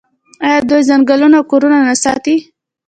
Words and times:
آیا 0.47 0.59
دوی 0.69 0.81
ځنګلونه 0.89 1.35
او 1.39 1.45
کورونه 1.51 1.77
نه 1.87 1.93
ساتي؟ 2.03 2.35